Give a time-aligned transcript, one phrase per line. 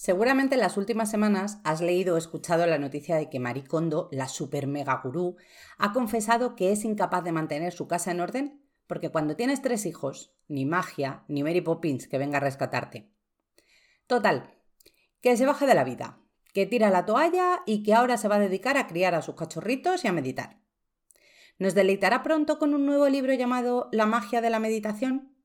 [0.00, 4.08] Seguramente en las últimas semanas has leído o escuchado la noticia de que Marie Kondo,
[4.10, 5.36] la super mega gurú,
[5.76, 9.84] ha confesado que es incapaz de mantener su casa en orden porque cuando tienes tres
[9.84, 13.12] hijos, ni magia, ni Mary Poppins que venga a rescatarte.
[14.06, 14.54] Total,
[15.20, 16.18] que se baje de la vida,
[16.54, 19.34] que tira la toalla y que ahora se va a dedicar a criar a sus
[19.34, 20.62] cachorritos y a meditar.
[21.58, 25.36] ¿Nos deleitará pronto con un nuevo libro llamado La magia de la meditación?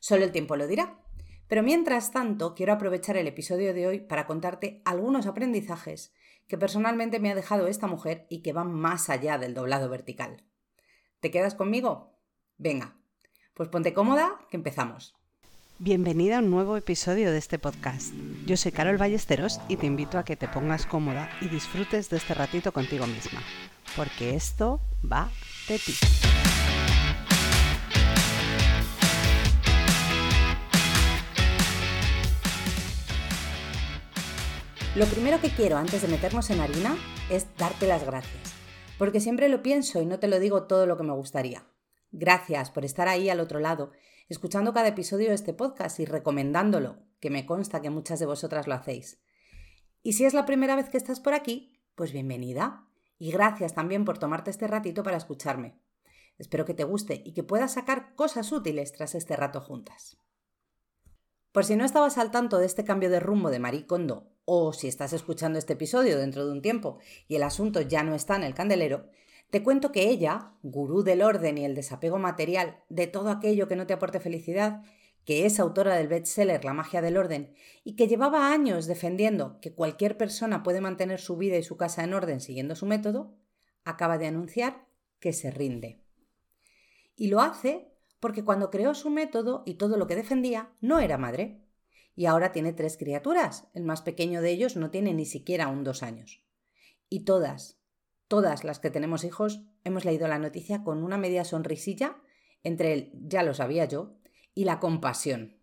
[0.00, 1.05] Solo el tiempo lo dirá.
[1.48, 6.12] Pero mientras tanto, quiero aprovechar el episodio de hoy para contarte algunos aprendizajes
[6.48, 10.44] que personalmente me ha dejado esta mujer y que van más allá del doblado vertical.
[11.20, 12.18] ¿Te quedas conmigo?
[12.58, 12.96] Venga,
[13.54, 15.14] pues ponte cómoda, que empezamos.
[15.78, 18.14] Bienvenida a un nuevo episodio de este podcast.
[18.46, 22.16] Yo soy Carol Ballesteros y te invito a que te pongas cómoda y disfrutes de
[22.16, 23.42] este ratito contigo misma,
[23.94, 25.30] porque esto va
[25.68, 25.92] de ti.
[34.96, 36.96] Lo primero que quiero antes de meternos en harina
[37.28, 38.54] es darte las gracias,
[38.98, 41.66] porque siempre lo pienso y no te lo digo todo lo que me gustaría.
[42.12, 43.92] Gracias por estar ahí al otro lado,
[44.30, 48.66] escuchando cada episodio de este podcast y recomendándolo, que me consta que muchas de vosotras
[48.66, 49.20] lo hacéis.
[50.02, 52.88] Y si es la primera vez que estás por aquí, pues bienvenida.
[53.18, 55.78] Y gracias también por tomarte este ratito para escucharme.
[56.38, 60.16] Espero que te guste y que puedas sacar cosas útiles tras este rato juntas.
[61.52, 64.72] Por si no estabas al tanto de este cambio de rumbo de Marie Kondo o
[64.72, 68.36] si estás escuchando este episodio dentro de un tiempo y el asunto ya no está
[68.36, 69.10] en el candelero,
[69.50, 73.76] te cuento que ella, gurú del orden y el desapego material de todo aquello que
[73.76, 74.82] no te aporte felicidad,
[75.24, 77.52] que es autora del bestseller La magia del orden
[77.84, 82.04] y que llevaba años defendiendo que cualquier persona puede mantener su vida y su casa
[82.04, 83.34] en orden siguiendo su método,
[83.84, 84.86] acaba de anunciar
[85.18, 86.00] que se rinde.
[87.16, 91.18] Y lo hace porque cuando creó su método y todo lo que defendía no era
[91.18, 91.65] madre,
[92.16, 93.68] y ahora tiene tres criaturas.
[93.74, 96.42] El más pequeño de ellos no tiene ni siquiera un dos años.
[97.10, 97.78] Y todas,
[98.26, 102.16] todas las que tenemos hijos, hemos leído la noticia con una media sonrisilla
[102.64, 104.16] entre el ya lo sabía yo
[104.54, 105.60] y la compasión.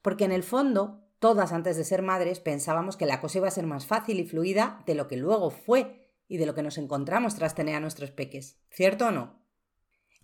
[0.00, 3.52] Porque en el fondo, todas antes de ser madres pensábamos que la cosa iba a
[3.52, 6.78] ser más fácil y fluida de lo que luego fue y de lo que nos
[6.78, 8.58] encontramos tras tener a nuestros peques.
[8.70, 9.44] ¿Cierto o no?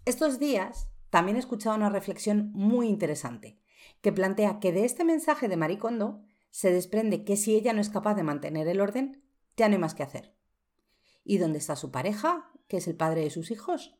[0.06, 3.60] Estos días también he escuchado una reflexión muy interesante
[4.00, 7.91] que plantea que de este mensaje de Maricondo se desprende que si ella no es
[7.91, 9.25] capaz de mantener el orden,
[9.56, 10.34] ya no hay más que hacer.
[11.25, 13.97] ¿Y dónde está su pareja, que es el padre de sus hijos?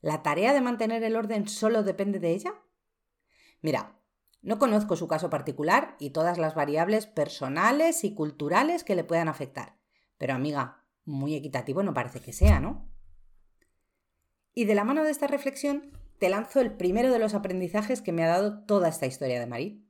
[0.00, 2.54] ¿La tarea de mantener el orden solo depende de ella?
[3.62, 3.98] Mira,
[4.42, 9.28] no conozco su caso particular y todas las variables personales y culturales que le puedan
[9.28, 9.78] afectar,
[10.18, 12.88] pero amiga, muy equitativo no parece que sea, ¿no?
[14.54, 18.12] Y de la mano de esta reflexión te lanzo el primero de los aprendizajes que
[18.12, 19.86] me ha dado toda esta historia de Marí.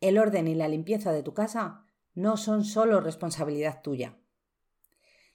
[0.00, 4.16] El orden y la limpieza de tu casa no son solo responsabilidad tuya.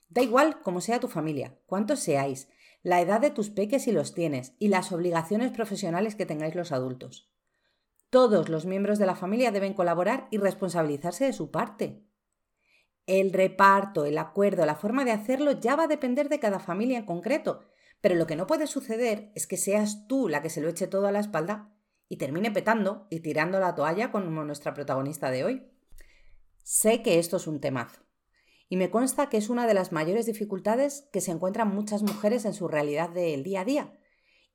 [0.09, 2.49] Da igual cómo sea tu familia, cuántos seáis,
[2.81, 6.71] la edad de tus peques si los tienes y las obligaciones profesionales que tengáis los
[6.71, 7.29] adultos.
[8.09, 12.03] Todos los miembros de la familia deben colaborar y responsabilizarse de su parte.
[13.05, 16.97] El reparto, el acuerdo, la forma de hacerlo ya va a depender de cada familia
[16.97, 17.61] en concreto
[18.01, 20.87] pero lo que no puede suceder es que seas tú la que se lo eche
[20.87, 21.73] todo a la espalda
[22.07, 25.71] y termine petando y tirando la toalla como nuestra protagonista de hoy.
[26.63, 28.01] Sé que esto es un temazo
[28.67, 32.45] y me consta que es una de las mayores dificultades que se encuentran muchas mujeres
[32.45, 33.99] en su realidad del día a día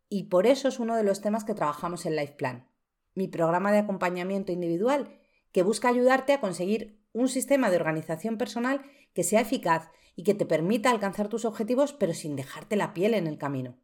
[0.09, 2.69] y por eso es uno de los temas que trabajamos en Life Plan,
[3.15, 5.19] mi programa de acompañamiento individual
[5.53, 8.83] que busca ayudarte a conseguir un sistema de organización personal
[9.13, 13.15] que sea eficaz y que te permita alcanzar tus objetivos pero sin dejarte la piel
[13.15, 13.79] en el camino.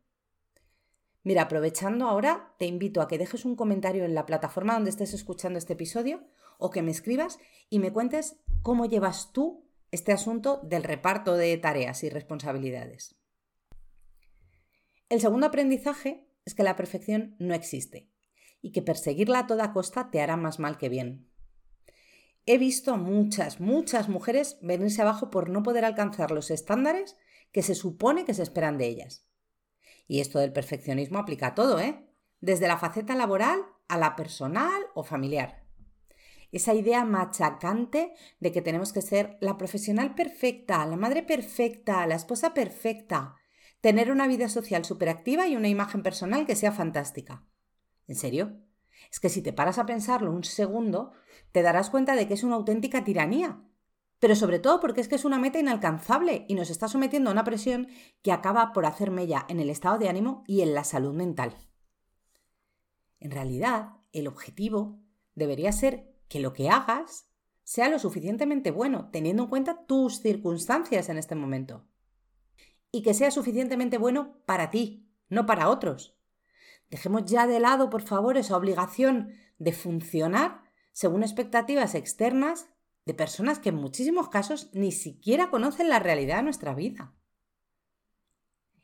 [1.22, 5.12] Mira, aprovechando ahora, te invito a que dejes un comentario en la plataforma donde estés
[5.12, 6.24] escuchando este episodio
[6.58, 11.56] o que me escribas y me cuentes cómo llevas tú este asunto del reparto de
[11.58, 13.16] tareas y responsabilidades.
[15.08, 18.08] El segundo aprendizaje es que la perfección no existe
[18.62, 21.29] y que perseguirla a toda costa te hará más mal que bien.
[22.46, 27.16] He visto a muchas, muchas mujeres venirse abajo por no poder alcanzar los estándares
[27.52, 29.26] que se supone que se esperan de ellas.
[30.06, 32.06] Y esto del perfeccionismo aplica a todo, ¿eh?
[32.40, 35.64] Desde la faceta laboral a la personal o familiar.
[36.52, 42.16] Esa idea machacante de que tenemos que ser la profesional perfecta, la madre perfecta, la
[42.16, 43.36] esposa perfecta,
[43.80, 47.46] tener una vida social superactiva y una imagen personal que sea fantástica.
[48.08, 48.60] ¿En serio?
[49.10, 51.12] Es que si te paras a pensarlo un segundo,
[51.52, 53.62] te darás cuenta de que es una auténtica tiranía.
[54.18, 57.32] Pero sobre todo porque es que es una meta inalcanzable y nos está sometiendo a
[57.32, 57.88] una presión
[58.22, 61.56] que acaba por hacer mella en el estado de ánimo y en la salud mental.
[63.18, 65.00] En realidad, el objetivo
[65.34, 67.28] debería ser que lo que hagas
[67.64, 71.86] sea lo suficientemente bueno, teniendo en cuenta tus circunstancias en este momento.
[72.90, 76.19] Y que sea suficientemente bueno para ti, no para otros.
[76.90, 82.68] Dejemos ya de lado, por favor, esa obligación de funcionar según expectativas externas
[83.06, 87.14] de personas que en muchísimos casos ni siquiera conocen la realidad de nuestra vida.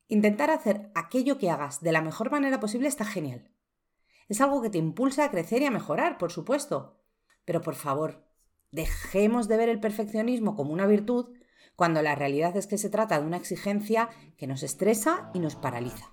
[0.08, 3.50] Intentar hacer aquello que hagas de la mejor manera posible está genial.
[4.28, 7.02] Es algo que te impulsa a crecer y a mejorar, por supuesto.
[7.44, 8.24] Pero por favor,
[8.70, 11.34] dejemos de ver el perfeccionismo como una virtud
[11.74, 15.56] cuando la realidad es que se trata de una exigencia que nos estresa y nos
[15.56, 16.06] paraliza.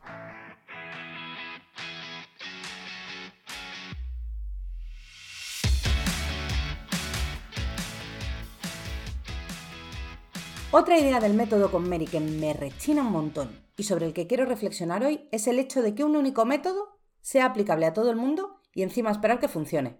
[10.75, 14.25] Otra idea del método con Mary que me rechina un montón y sobre el que
[14.25, 18.09] quiero reflexionar hoy es el hecho de que un único método sea aplicable a todo
[18.09, 19.99] el mundo y encima esperar que funcione.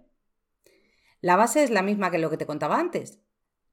[1.20, 3.20] La base es la misma que lo que te contaba antes.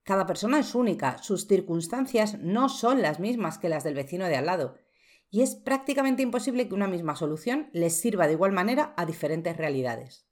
[0.04, 4.36] Cada persona es única, sus circunstancias no son las mismas que las del vecino de
[4.36, 4.76] al lado,
[5.32, 9.58] y es prácticamente imposible que una misma solución les sirva de igual manera a diferentes
[9.58, 10.28] realidades.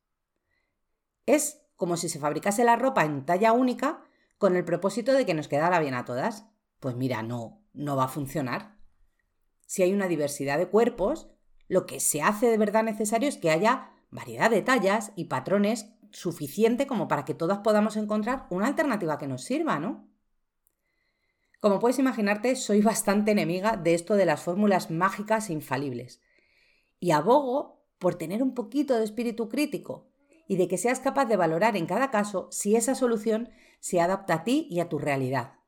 [1.25, 4.03] Es como si se fabricase la ropa en talla única
[4.39, 6.45] con el propósito de que nos quedara bien a todas.
[6.79, 8.77] Pues mira, no, no va a funcionar.
[9.65, 11.29] Si hay una diversidad de cuerpos,
[11.67, 15.93] lo que se hace de verdad necesario es que haya variedad de tallas y patrones
[16.11, 20.09] suficiente como para que todas podamos encontrar una alternativa que nos sirva, ¿no?
[21.59, 26.21] Como puedes imaginarte, soy bastante enemiga de esto de las fórmulas mágicas e infalibles.
[26.99, 30.09] Y abogo por tener un poquito de espíritu crítico
[30.47, 33.49] y de que seas capaz de valorar en cada caso si esa solución
[33.79, 35.58] se adapta a ti y a tu realidad.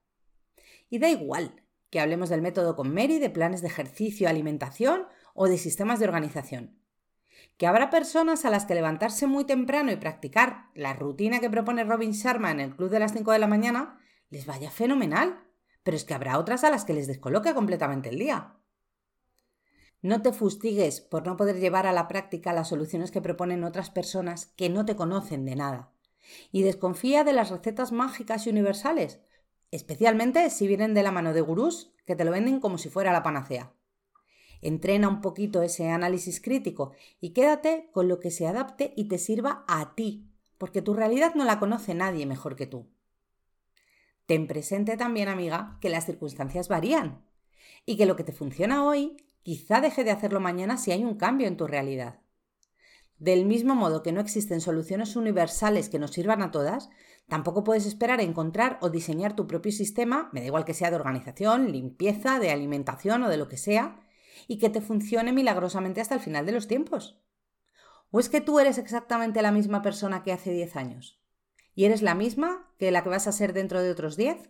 [0.92, 5.48] Y da igual que hablemos del método con Mary, de planes de ejercicio, alimentación o
[5.48, 6.78] de sistemas de organización.
[7.58, 11.86] Que habrá personas a las que levantarse muy temprano y practicar la rutina que propone
[11.86, 14.00] Robin Sharma en el club de las 5 de la mañana
[14.30, 15.44] les vaya fenomenal,
[15.84, 18.58] pero es que habrá otras a las que les descoloque completamente el día.
[20.02, 23.90] No te fustigues por no poder llevar a la práctica las soluciones que proponen otras
[23.90, 25.94] personas que no te conocen de nada.
[26.52, 29.22] Y desconfía de las recetas mágicas y universales,
[29.72, 33.12] especialmente si vienen de la mano de gurús que te lo venden como si fuera
[33.12, 33.74] la panacea.
[34.62, 39.18] Entrena un poquito ese análisis crítico y quédate con lo que se adapte y te
[39.18, 42.88] sirva a ti, porque tu realidad no la conoce nadie mejor que tú.
[44.28, 47.26] Ten presente también, amiga, que las circunstancias varían
[47.86, 51.16] y que lo que te funciona hoy quizá deje de hacerlo mañana si hay un
[51.16, 52.22] cambio en tu realidad.
[53.22, 56.90] Del mismo modo que no existen soluciones universales que nos sirvan a todas,
[57.28, 60.96] tampoco puedes esperar encontrar o diseñar tu propio sistema, me da igual que sea de
[60.96, 64.00] organización, limpieza, de alimentación o de lo que sea,
[64.48, 67.22] y que te funcione milagrosamente hasta el final de los tiempos.
[68.10, 71.22] ¿O es que tú eres exactamente la misma persona que hace 10 años?
[71.76, 74.50] ¿Y eres la misma que la que vas a ser dentro de otros 10?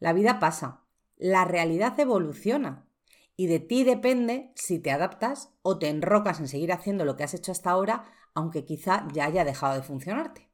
[0.00, 0.84] La vida pasa,
[1.16, 2.86] la realidad evoluciona
[3.36, 7.24] y de ti depende si te adaptas o te enrocas en seguir haciendo lo que
[7.24, 8.04] has hecho hasta ahora,
[8.34, 10.50] aunque quizá ya haya dejado de funcionarte.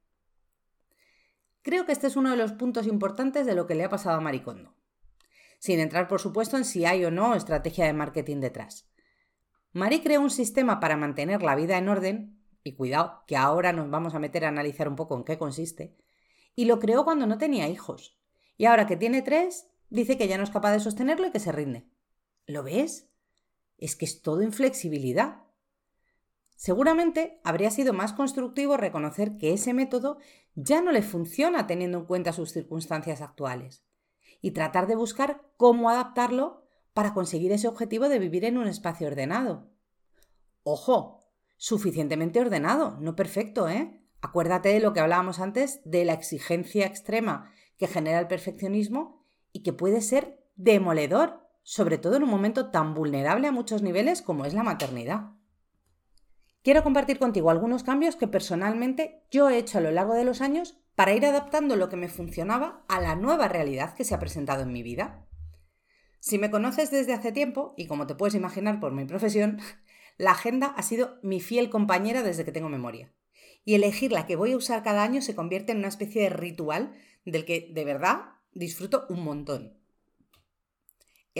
[1.63, 4.17] Creo que este es uno de los puntos importantes de lo que le ha pasado
[4.17, 4.75] a Maricondo.
[5.59, 8.89] Sin entrar, por supuesto, en si hay o no estrategia de marketing detrás.
[9.73, 13.91] Mari creó un sistema para mantener la vida en orden, y cuidado, que ahora nos
[13.91, 15.97] vamos a meter a analizar un poco en qué consiste,
[16.57, 18.19] y lo creó cuando no tenía hijos.
[18.57, 21.41] Y ahora que tiene tres, dice que ya no es capaz de sostenerlo y que
[21.41, 21.87] se rinde.
[22.47, 23.09] ¿Lo ves?
[23.79, 25.43] Es que es todo inflexibilidad.
[26.57, 30.19] Seguramente habría sido más constructivo reconocer que ese método
[30.55, 33.85] ya no le funciona teniendo en cuenta sus circunstancias actuales
[34.43, 39.07] y tratar de buscar cómo adaptarlo para conseguir ese objetivo de vivir en un espacio
[39.07, 39.71] ordenado.
[40.63, 41.21] Ojo,
[41.57, 44.03] suficientemente ordenado, no perfecto, ¿eh?
[44.21, 49.63] Acuérdate de lo que hablábamos antes de la exigencia extrema que genera el perfeccionismo y
[49.63, 54.45] que puede ser demoledor sobre todo en un momento tan vulnerable a muchos niveles como
[54.45, 55.35] es la maternidad.
[56.65, 60.41] Quiero compartir contigo algunos cambios que personalmente yo he hecho a lo largo de los
[60.41, 64.19] años para ir adaptando lo que me funcionaba a la nueva realidad que se ha
[64.19, 65.29] presentado en mi vida.
[66.19, 69.61] Si me conoces desde hace tiempo, y como te puedes imaginar por mi profesión,
[70.19, 73.15] la agenda ha sido mi fiel compañera desde que tengo memoria.
[73.65, 76.31] Y elegir la que voy a usar cada año se convierte en una especie de
[76.31, 78.23] ritual del que de verdad
[78.55, 79.80] disfruto un montón.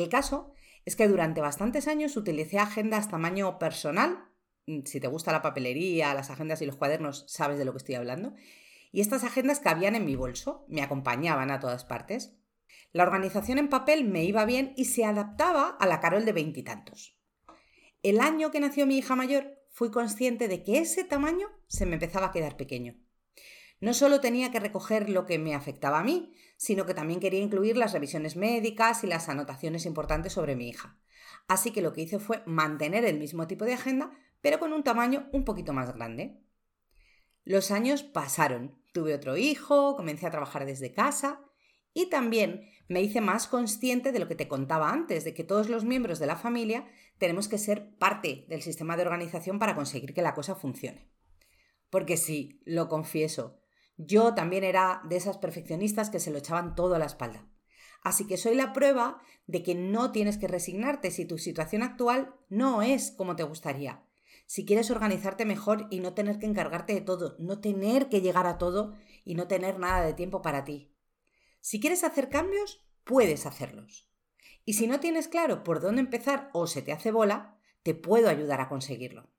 [0.01, 0.55] El caso
[0.87, 4.31] es que durante bastantes años utilicé agendas tamaño personal.
[4.67, 7.79] Mm, si te gusta la papelería, las agendas y los cuadernos, sabes de lo que
[7.79, 8.33] estoy hablando.
[8.93, 12.35] Y estas agendas cabían en mi bolso, me acompañaban a todas partes.
[12.93, 17.21] La organización en papel me iba bien y se adaptaba a la Carol de veintitantos.
[18.03, 21.95] El año que nació mi hija mayor, fui consciente de que ese tamaño se me
[21.95, 22.95] empezaba a quedar pequeño.
[23.81, 27.41] No solo tenía que recoger lo que me afectaba a mí, sino que también quería
[27.41, 30.99] incluir las revisiones médicas y las anotaciones importantes sobre mi hija.
[31.49, 34.83] Así que lo que hice fue mantener el mismo tipo de agenda, pero con un
[34.83, 36.43] tamaño un poquito más grande.
[37.45, 41.41] Los años pasaron, tuve otro hijo, comencé a trabajar desde casa
[41.95, 45.69] y también me hice más consciente de lo que te contaba antes, de que todos
[45.69, 46.87] los miembros de la familia
[47.19, 51.09] tenemos que ser parte del sistema de organización para conseguir que la cosa funcione.
[51.89, 53.60] Porque sí, lo confieso,
[54.07, 57.47] yo también era de esas perfeccionistas que se lo echaban todo a la espalda.
[58.03, 62.35] Así que soy la prueba de que no tienes que resignarte si tu situación actual
[62.49, 64.05] no es como te gustaría.
[64.47, 68.47] Si quieres organizarte mejor y no tener que encargarte de todo, no tener que llegar
[68.47, 70.93] a todo y no tener nada de tiempo para ti.
[71.61, 74.11] Si quieres hacer cambios, puedes hacerlos.
[74.65, 78.29] Y si no tienes claro por dónde empezar o se te hace bola, te puedo
[78.29, 79.31] ayudar a conseguirlo.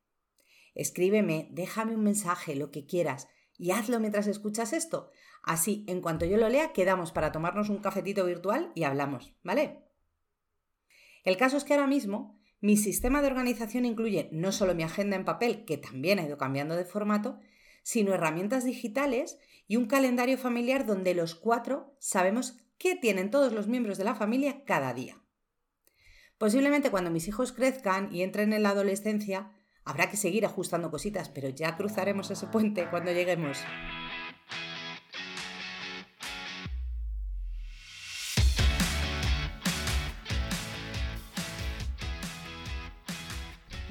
[0.76, 3.28] Escríbeme, déjame un mensaje, lo que quieras,
[3.62, 5.12] y hazlo mientras escuchas esto.
[5.44, 9.84] Así, en cuanto yo lo lea, quedamos para tomarnos un cafetito virtual y hablamos, ¿vale?
[11.24, 15.16] El caso es que ahora mismo mi sistema de organización incluye no solo mi agenda
[15.16, 17.38] en papel, que también ha ido cambiando de formato,
[17.84, 19.38] sino herramientas digitales
[19.68, 24.16] y un calendario familiar donde los cuatro sabemos qué tienen todos los miembros de la
[24.16, 25.22] familia cada día.
[26.40, 29.52] Posiblemente cuando mis hijos crezcan y entren en la adolescencia,
[29.86, 33.58] habrá que seguir ajustando cositas, pero ya cruzaremos ese puente cuando lleguemos.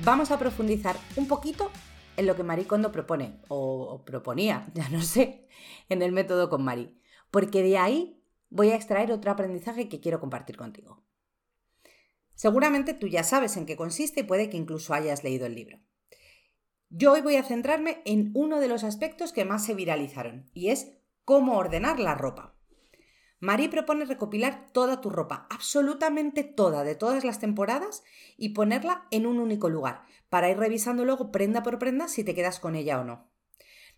[0.04, 1.70] vamos a profundizar un poquito
[2.16, 5.46] en lo que Marie Kondo propone, o, proponía, ya no sé,
[5.88, 6.94] en el método con Marie,
[7.30, 11.02] porque de ahí voy a extraer otro aprendizaje que quiero compartir contigo.
[12.40, 15.78] Seguramente tú ya sabes en qué consiste y puede que incluso hayas leído el libro.
[16.88, 20.70] Yo hoy voy a centrarme en uno de los aspectos que más se viralizaron, y
[20.70, 20.90] es
[21.26, 22.56] cómo ordenar la ropa.
[23.40, 28.04] Marie propone recopilar toda tu ropa, absolutamente toda, de todas las temporadas,
[28.38, 32.34] y ponerla en un único lugar, para ir revisando luego prenda por prenda si te
[32.34, 33.30] quedas con ella o no.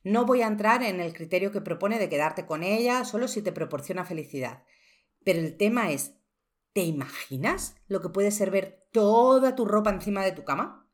[0.02, 3.40] No voy a entrar en el criterio que propone de quedarte con ella solo si
[3.40, 4.64] te proporciona felicidad.
[5.22, 6.16] Pero el tema es,
[6.72, 10.88] ¿te imaginas lo que puede ser ver toda tu ropa encima de tu cama?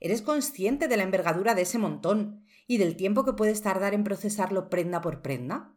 [0.00, 4.04] ¿Eres consciente de la envergadura de ese montón y del tiempo que puedes tardar en
[4.04, 5.74] procesarlo prenda por prenda?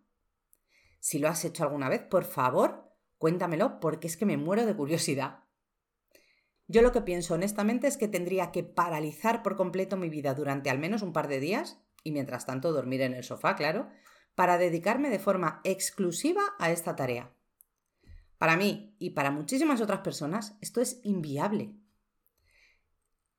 [1.00, 4.76] Si lo has hecho alguna vez, por favor, cuéntamelo porque es que me muero de
[4.76, 5.44] curiosidad.
[6.68, 10.70] Yo lo que pienso honestamente es que tendría que paralizar por completo mi vida durante
[10.70, 13.90] al menos un par de días, y mientras tanto dormir en el sofá, claro,
[14.36, 17.34] para dedicarme de forma exclusiva a esta tarea.
[18.40, 21.76] Para mí y para muchísimas otras personas esto es inviable.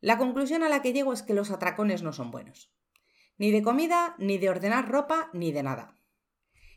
[0.00, 2.72] La conclusión a la que llego es que los atracones no son buenos.
[3.38, 5.96] Ni de comida, ni de ordenar ropa, ni de nada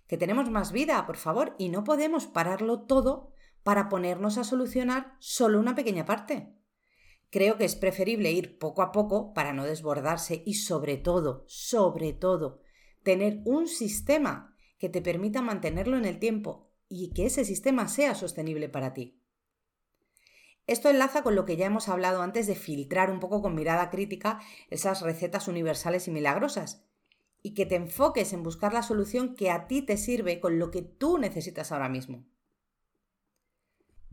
[0.08, 3.32] que tenemos más vida, por favor, y no podemos pararlo todo
[3.64, 6.54] para ponernos a solucionar solo una pequeña parte.
[7.30, 12.14] Creo que es preferible ir poco a poco para no desbordarse y sobre todo, sobre
[12.14, 12.62] todo,
[13.02, 18.14] tener un sistema que te permita mantenerlo en el tiempo y que ese sistema sea
[18.14, 19.20] sostenible para ti.
[20.68, 23.90] Esto enlaza con lo que ya hemos hablado antes de filtrar un poco con mirada
[23.90, 26.86] crítica esas recetas universales y milagrosas
[27.42, 30.70] y que te enfoques en buscar la solución que a ti te sirve con lo
[30.70, 32.26] que tú necesitas ahora mismo.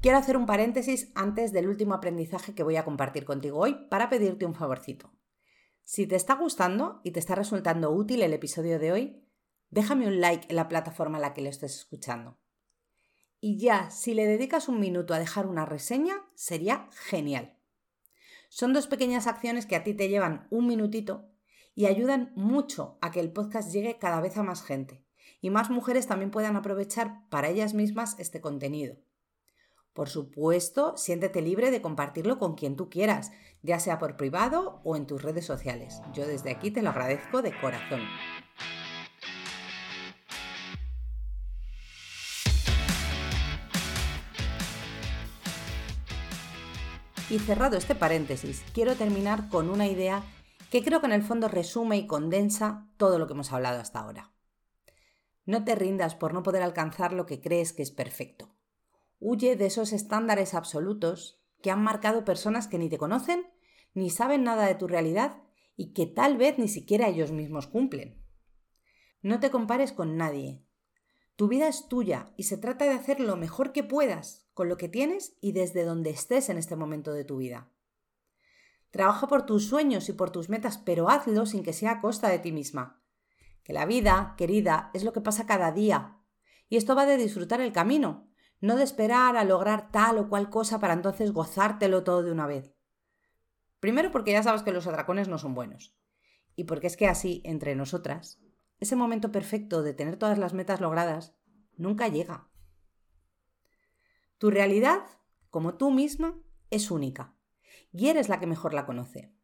[0.01, 4.09] Quiero hacer un paréntesis antes del último aprendizaje que voy a compartir contigo hoy para
[4.09, 5.13] pedirte un favorcito.
[5.85, 9.29] Si te está gustando y te está resultando útil el episodio de hoy,
[9.69, 12.40] déjame un like en la plataforma a la que lo estés escuchando.
[13.41, 17.57] Y ya, si le dedicas un minuto a dejar una reseña, sería genial.
[18.51, 21.31] Son dos pequeñas acciones que a ti te llevan un minutito
[21.75, 25.05] y ayudan mucho a que el podcast llegue cada vez a más gente
[25.41, 28.97] y más mujeres también puedan aprovechar para ellas mismas este contenido.
[29.95, 33.33] Por supuesto, siéntete libre de compartirlo con quien tú quieras,
[33.63, 36.01] ya sea por privado o en tus redes sociales.
[36.13, 38.01] Yo desde aquí te lo agradezco de corazón.
[47.31, 50.25] Y cerrado este paréntesis, quiero terminar con una idea
[50.69, 54.01] que creo que en el fondo resume y condensa todo lo que hemos hablado hasta
[54.01, 54.33] ahora.
[55.45, 58.57] No te rindas por no poder alcanzar lo que crees que es perfecto.
[59.21, 63.47] Huye de esos estándares absolutos que han marcado personas que ni te conocen,
[63.95, 65.41] ni saben nada de tu realidad
[65.77, 68.25] y que tal vez ni siquiera ellos mismos cumplen.
[69.23, 70.65] No te compares con nadie.
[71.37, 74.77] Tu vida es tuya y se trata de hacer lo mejor que puedas con lo
[74.77, 77.71] que tienes y desde donde estés en este momento de tu vida.
[78.91, 82.29] Trabaja por tus sueños y por tus metas, pero hazlo sin que sea a costa
[82.29, 83.03] de ti misma.
[83.65, 86.19] Que la vida, querida, es lo que pasa cada día.
[86.69, 88.29] Y esto va de disfrutar el camino,
[88.61, 92.47] no de esperar a lograr tal o cual cosa para entonces gozártelo todo de una
[92.47, 92.75] vez.
[93.79, 95.97] Primero porque ya sabes que los atracones no son buenos.
[96.55, 98.43] Y porque es que así, entre nosotras,
[98.79, 101.35] ese momento perfecto de tener todas las metas logradas
[101.79, 102.50] nunca llega.
[104.41, 105.03] Tu realidad,
[105.51, 106.35] como tú misma,
[106.71, 107.35] es única.
[107.93, 109.35] Y eres la que mejor la conoce.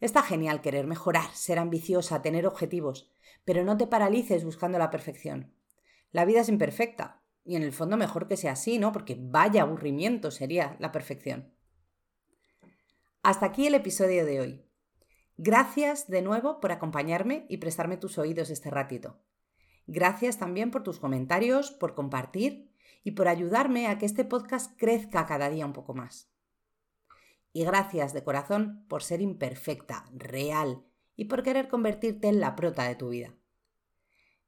[0.00, 3.12] Está genial querer mejorar, ser ambiciosa, tener objetivos,
[3.44, 5.52] pero no te paralices buscando la perfección.
[6.12, 8.90] La vida es imperfecta, y en el fondo mejor que sea así, ¿no?
[8.90, 11.52] Porque vaya aburrimiento sería la perfección.
[13.22, 14.64] Hasta aquí el episodio de hoy.
[15.36, 19.20] Gracias de nuevo por acompañarme y prestarme tus oídos este ratito.
[19.86, 22.74] Gracias también por tus comentarios, por compartir
[23.06, 26.28] y por ayudarme a que este podcast crezca cada día un poco más.
[27.52, 30.82] Y gracias de corazón por ser imperfecta, real
[31.14, 33.32] y por querer convertirte en la prota de tu vida.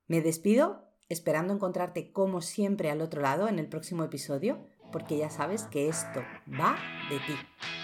[0.09, 5.31] Me despido esperando encontrarte como siempre al otro lado en el próximo episodio, porque ya
[5.31, 6.77] sabes que esto va
[7.11, 7.78] de ti.